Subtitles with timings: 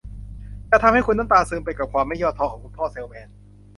[0.69, 3.29] จะทำให้คุณน้ำตาซึมไปกับความไม่ย่อท้อของคุณพ่อเซลส์แมน